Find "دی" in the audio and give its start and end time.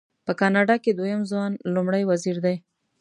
2.45-2.55